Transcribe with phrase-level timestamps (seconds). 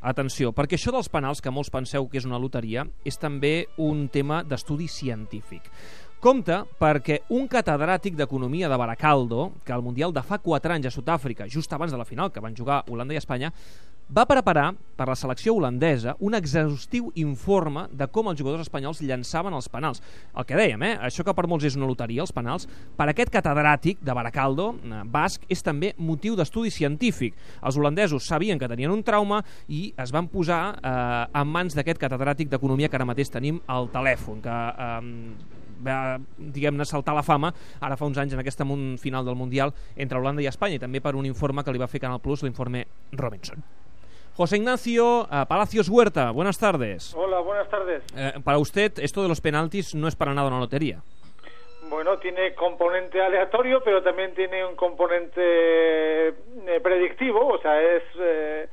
[0.00, 4.08] atenció, perquè això dels penals, que molts penseu que és una loteria, és també un
[4.08, 5.68] tema d'estudi científic.
[6.20, 10.92] Compte perquè un catedràtic d'Economia de Baracaldo, que al Mundial de fa 4 anys a
[10.92, 13.52] Sud-àfrica, just abans de la final, que van jugar Holanda i Espanya,
[14.10, 19.54] va preparar per la selecció holandesa un exhaustiu informe de com els jugadors espanyols llançaven
[19.54, 20.02] els penals.
[20.34, 20.96] El que dèiem, eh?
[21.06, 22.66] això que per molts és una loteria, els penals,
[22.98, 27.38] per aquest catedràtic de Baracaldo, eh, basc, és també motiu d'estudi científic.
[27.62, 32.02] Els holandesos sabien que tenien un trauma i es van posar eh, en mans d'aquest
[32.02, 37.54] catedràtic d'economia que ara mateix tenim al telèfon, que eh, va, diguem-ne, saltar la fama
[37.80, 38.66] ara fa uns anys en aquesta
[39.00, 41.88] final del Mundial entre Holanda i Espanya i també per un informe que li va
[41.88, 43.79] fer Canal Plus, l'informe Robinson.
[44.40, 47.14] José Ignacio uh, Palacios Huerta, buenas tardes.
[47.14, 48.02] Hola, buenas tardes.
[48.16, 51.02] Eh, para usted, esto de los penaltis no es para nada una lotería.
[51.90, 55.42] Bueno, tiene componente aleatorio, pero también tiene un componente
[56.28, 58.66] eh, predictivo, o sea, es eh,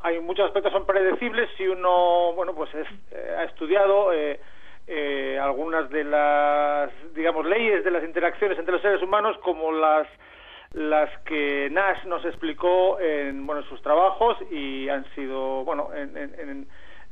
[0.00, 4.38] hay muchos aspectos son predecibles si uno, bueno, pues es, eh, ha estudiado eh,
[4.86, 10.06] eh, algunas de las, digamos, leyes de las interacciones entre los seres humanos, como las
[10.74, 16.66] las que Nash nos explicó en bueno, sus trabajos y han sido, bueno, en,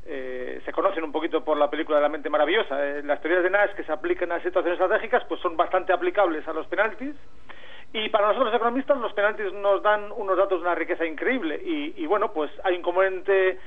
[0.05, 2.85] eh, se conocen un poquito por la película de la mente maravillosa.
[2.85, 6.45] Eh, las teorías de Nash que se aplican a situaciones estratégicas pues son bastante aplicables
[6.47, 7.15] a los penaltis
[7.93, 11.61] y para nosotros los economistas los penaltis nos dan unos datos de una riqueza increíble
[11.63, 13.59] y, y bueno, pues hay un componente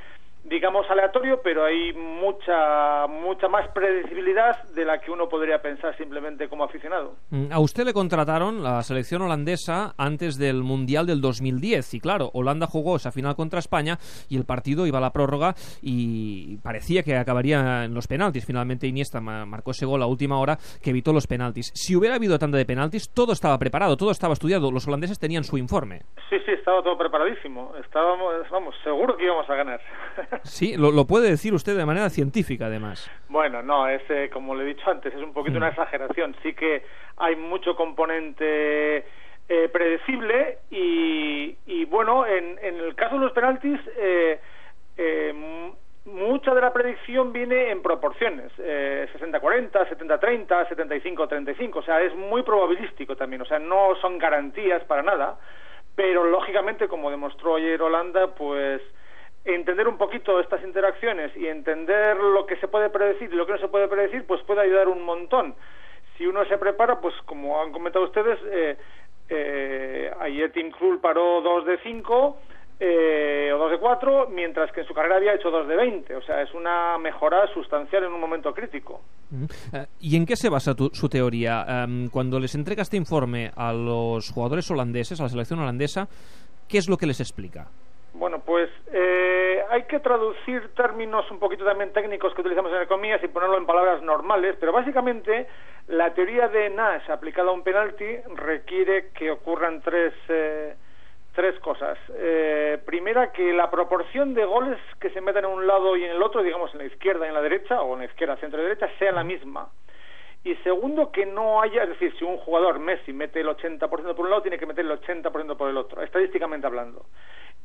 [0.48, 6.48] digamos aleatorio, pero hay mucha mucha más predecibilidad de la que uno podría pensar simplemente
[6.48, 7.16] como aficionado.
[7.30, 12.30] Mm, a usted le contrataron la selección holandesa antes del Mundial del 2010 y claro,
[12.32, 17.02] Holanda jugó esa final contra España y el partido iba a la prórroga y parecía
[17.02, 18.46] que acabaría en los penaltis.
[18.46, 21.72] Finalmente Iniesta marcó ese gol a última hora que evitó los penaltis.
[21.74, 25.44] Si hubiera habido tanda de penaltis, todo estaba preparado, todo estaba estudiado, los holandeses tenían
[25.44, 26.02] su informe.
[26.30, 27.72] Sí, sí, estaba todo preparadísimo.
[27.84, 29.80] Estábamos, vamos, seguro que íbamos a ganar.
[30.44, 33.10] Sí, lo, puede decir usted de manera científica, además.
[33.28, 36.34] Bueno, no, es eh, como le he dicho antes, es un poquito una exageración.
[36.42, 36.82] Sí que
[37.16, 39.04] hay mucho componente
[39.48, 44.40] eh, predecible y, bueno, en, el caso de los penaltis, eh,
[46.04, 53.16] mucha de la predicción viene en proporciones, 60-40, 70-30, 75-35, o sea, es muy probabilístico
[53.16, 55.36] también, o sea, no son garantías para nada,
[55.96, 58.80] pero lógicamente, como demostró ayer Holanda, pues
[59.46, 63.52] entender un poquito estas interacciones y entender lo que se puede predecir y lo que
[63.52, 65.54] no se puede predecir, pues puede ayudar un montón.
[66.18, 68.76] Si uno se prepara, pues como han comentado ustedes, eh,
[69.28, 72.38] eh, ayer Tim Krul paró 2 de 5
[72.78, 76.16] eh, o 2 de 4, mientras que en su carrera había hecho 2 de 20.
[76.16, 79.00] O sea, es una mejora sustancial en un momento crítico.
[79.72, 81.64] Eh, ¿Y en qué se basa su teoría?
[81.84, 86.08] Em, cuando les entrega este informe a los jugadores holandeses, a la selección holandesa,
[86.68, 87.68] ¿qué es lo que les explica?
[88.12, 89.35] Bueno, pues eh,
[89.70, 93.66] hay que traducir términos un poquito también técnicos que utilizamos en economía y ponerlo en
[93.66, 95.46] palabras normales, pero básicamente
[95.88, 100.74] la teoría de Nash aplicada a un penalti requiere que ocurran tres, eh,
[101.34, 101.98] tres cosas.
[102.14, 106.10] Eh, primera, que la proporción de goles que se metan en un lado y en
[106.10, 108.60] el otro, digamos en la izquierda y en la derecha, o en la izquierda, centro
[108.60, 109.68] y derecha, sea la misma.
[110.44, 114.20] Y segundo, que no haya, es decir, si un jugador Messi mete el 80% por
[114.20, 117.06] un lado, tiene que meter el 80% por el otro, estadísticamente hablando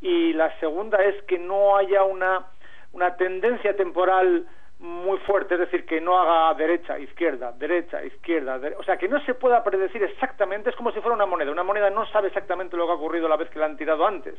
[0.01, 2.47] y la segunda es que no haya una,
[2.91, 4.45] una tendencia temporal
[4.79, 9.23] muy fuerte, es decir, que no haga derecha, izquierda, derecha, izquierda, o sea, que no
[9.25, 12.75] se pueda predecir exactamente, es como si fuera una moneda, una moneda no sabe exactamente
[12.75, 14.34] lo que ha ocurrido la vez que la han tirado antes,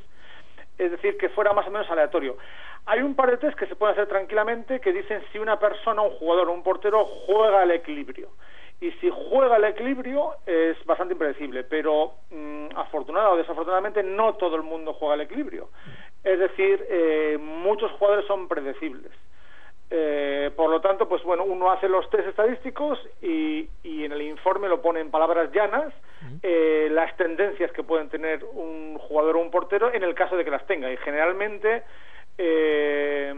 [0.78, 2.36] es decir, que fuera más o menos aleatorio.
[2.86, 6.02] Hay un par de test que se pueden hacer tranquilamente que dicen si una persona,
[6.02, 8.30] un jugador o un portero juega al equilibrio
[8.82, 14.56] y si juega el equilibrio es bastante impredecible, pero mm, afortunada o desafortunadamente no todo
[14.56, 15.68] el mundo juega el equilibrio.
[16.24, 19.12] Es decir, eh, muchos jugadores son predecibles.
[19.88, 24.22] Eh, por lo tanto, pues bueno, uno hace los test estadísticos y, y en el
[24.22, 25.92] informe lo pone en palabras llanas
[26.42, 30.44] eh, las tendencias que pueden tener un jugador o un portero en el caso de
[30.44, 30.90] que las tenga.
[30.90, 31.84] Y generalmente
[32.36, 33.32] eh,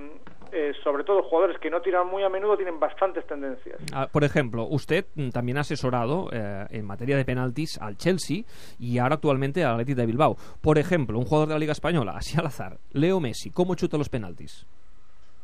[0.82, 3.80] sobre todo jugadores que no tiran muy a menudo, tienen bastantes tendencias.
[3.92, 8.44] Ah, por ejemplo, usted mm, también ha asesorado eh, en materia de penaltis al Chelsea
[8.78, 10.36] y ahora actualmente al Athletic de Bilbao.
[10.62, 13.96] Por ejemplo, un jugador de la Liga Española, así al azar, Leo Messi, ¿cómo chuta
[13.96, 14.66] los penaltis?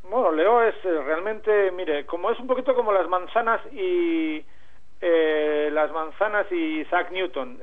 [0.08, 4.44] Bueno, Leo es eh, realmente, mire, como es un poquito como las manzanas y
[5.02, 7.58] las manzanas y Isaac Newton.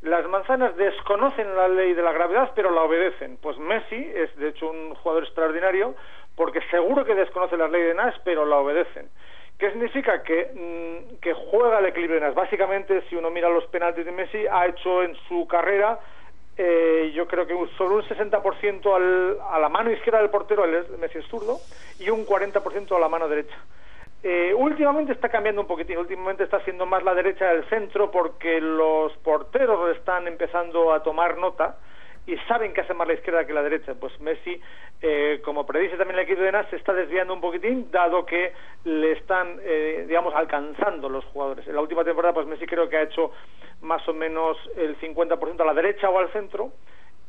[0.00, 3.36] las manzanas desconocen la ley de la gravedad, pero la obedecen.
[3.36, 5.94] Pues Messi es, de hecho, un jugador extraordinario
[6.38, 9.10] porque seguro que desconoce las leyes de Nash, pero la obedecen.
[9.58, 10.22] ¿Qué significa?
[10.22, 12.34] Que, mm, que juega el equilibrio de Nash.
[12.34, 15.98] Básicamente, si uno mira los penaltis de Messi, ha hecho en su carrera
[16.60, 20.98] eh, yo creo que sobre un 60% al, a la mano izquierda del portero, el
[20.98, 21.58] Messi es zurdo,
[22.00, 23.56] y un 40% a la mano derecha.
[24.24, 28.60] Eh, últimamente está cambiando un poquitín, últimamente está siendo más la derecha del centro porque
[28.60, 31.76] los porteros están empezando a tomar nota
[32.28, 33.94] y saben que hace más la izquierda que la derecha.
[33.94, 34.60] Pues Messi,
[35.00, 38.52] eh, como predice también el equipo de NAS, se está desviando un poquitín, dado que
[38.84, 41.66] le están, eh, digamos, alcanzando los jugadores.
[41.66, 43.32] En la última temporada, pues Messi creo que ha hecho
[43.80, 46.70] más o menos el 50% a la derecha o al centro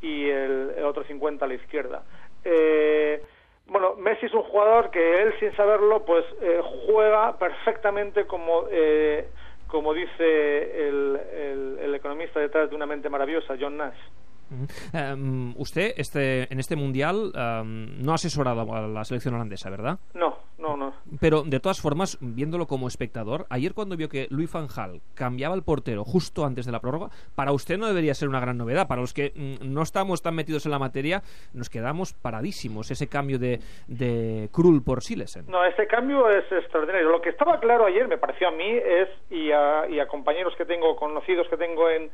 [0.01, 2.03] y el, otro 50% a la izquierda.
[2.43, 3.23] Eh,
[3.67, 9.29] bueno, Messi es un jugador que él, sin saberlo, pues eh, juega perfectamente como, eh,
[9.67, 13.95] como dice el, el, el, economista detrás de una mente maravillosa, John Nash.
[14.93, 19.99] Um, usted este, en este mundial um, no ha asesorado a la selección holandesa, ¿verdad?
[20.13, 20.93] No, no, no.
[21.19, 25.55] Pero de todas formas, viéndolo como espectador, ayer cuando vio que Luis Van Gaal cambiaba
[25.55, 28.87] el portero justo antes de la prórroga, para usted no debería ser una gran novedad.
[28.87, 31.21] Para los que mm, no estamos tan metidos en la materia,
[31.53, 32.91] nos quedamos paradísimos.
[32.91, 35.45] Ese cambio de, de Krul por Silesen.
[35.47, 37.09] No, ese cambio es extraordinario.
[37.09, 40.53] Lo que estaba claro ayer, me pareció a mí, es, y a, y a compañeros
[40.57, 42.11] que tengo, conocidos que tengo en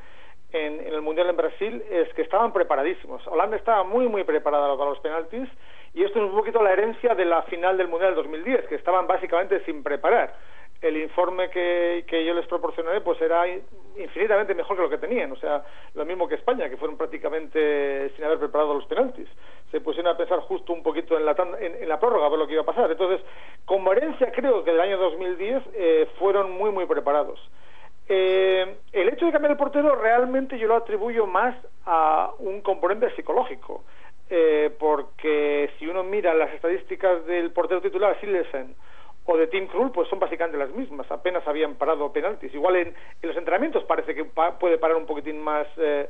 [0.51, 3.25] en, el Mundial en Brasil es que estaban preparadísimos.
[3.27, 5.49] Holanda estaba muy, muy preparada para los penaltis
[5.93, 8.75] y esto es un poquito la herencia de la final del Mundial del 2010, que
[8.75, 10.35] estaban básicamente sin preparar.
[10.81, 15.37] El informe que, yo les proporcioné pues era infinitamente mejor que lo que tenían, o
[15.37, 15.63] sea,
[15.93, 19.27] lo mismo que España, que fueron prácticamente sin haber preparado los penaltis.
[19.71, 22.47] Se pusieron a pensar justo un poquito en la, en la prórroga, a ver lo
[22.47, 22.91] que iba a pasar.
[22.91, 23.25] Entonces,
[23.63, 27.39] como herencia creo que del año 2010 eh, fueron muy, muy preparados.
[28.07, 31.55] Eh, el hecho de cambiar el portero realmente yo lo atribuyo más
[31.85, 33.83] a un componente psicológico,
[34.29, 38.75] eh, porque si uno mira las estadísticas del portero titular Silesen
[39.25, 42.53] o de Tim Krul, pues son básicamente las mismas, apenas habían parado penaltis.
[42.53, 46.07] Igual en, los entrenamientos parece que pa puede parar un poquitín más eh,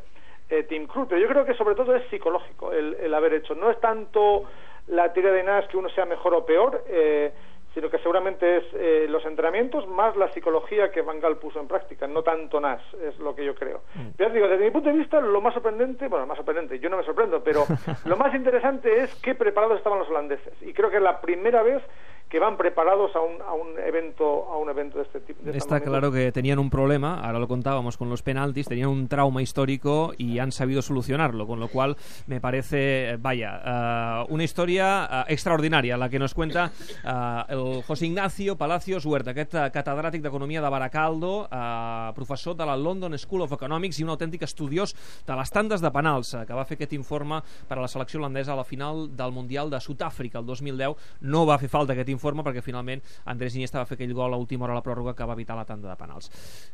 [0.50, 3.56] eh, Tim Krul, pero yo creo que sobre todo es psicológico el, haber hecho.
[3.56, 4.44] No es tanto
[4.88, 7.32] la teoría de Nash que uno sea mejor o peor, eh,
[7.76, 11.68] sino que seguramente es eh, los entrenamientos más la psicología que Van Gaal puso en
[11.68, 13.82] práctica, no tanto Nas, es lo que yo creo.
[13.94, 14.08] Mm.
[14.16, 16.98] Pero digo, desde mi punto de vista, lo más sorprendente, bueno, más sorprendente, yo no
[16.98, 17.66] me sorprendo, pero
[18.06, 20.54] lo más interesante es qué preparados estaban los holandeses.
[20.62, 21.84] Y creo que es la primera vez
[22.30, 25.44] que van preparados a un, a un evento a un evento de este tipo.
[25.44, 29.08] De Está claro que tenían un problema, ahora lo contábamos con los penaltis, tenían un
[29.08, 31.96] trauma histórico y han sabido solucionarlo, con lo cual
[32.28, 36.72] me parece, vaya, uh, una historia uh, extraordinària la que nos cuenta
[37.06, 42.66] uh, el José Ignacio Palacios Huerta, aquest uh, catedràtic d'Economia de Baracaldo, uh, professor de
[42.66, 44.96] la London School of Economics i un autèntic estudiós
[45.28, 47.40] de les tandes de penals, uh, que va fer aquest informe
[47.70, 51.00] per a la selecció holandesa a la final del Mundial de Sud-àfrica el 2010.
[51.22, 54.38] No va fer falta aquest informe perquè finalment Andrés Iniesta va fer aquell gol a
[54.38, 56.32] última hora a la pròrroga que va evitar la tanda de penals.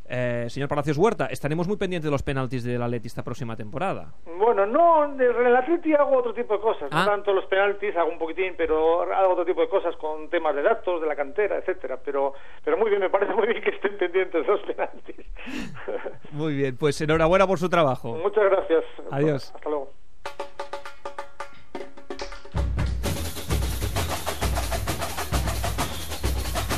[0.08, 4.14] Eh, señor Palacios Huerta, estaremos muy pendientes de los penaltis del Atleti esta próxima temporada.
[4.38, 7.04] Bueno, no, en el Atleti hago otro tipo de cosas, ah.
[7.04, 10.56] no tanto los penaltis, hago un poquitín, pero hago otro tipo de cosas con temas
[10.56, 12.34] de datos, de la cantera, etcétera, pero,
[12.64, 15.26] pero muy bien, me parece muy bien que estén pendientes de los penaltis.
[16.32, 18.16] muy bien, pues enhorabuena por su trabajo.
[18.16, 18.84] Muchas gracias.
[19.12, 19.52] Adiós.
[19.56, 20.01] Hasta luego.